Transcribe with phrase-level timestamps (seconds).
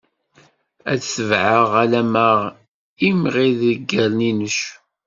[0.91, 2.29] Ad t-tebɛeɣ alamma
[3.09, 4.59] imɣi-d gerninuc.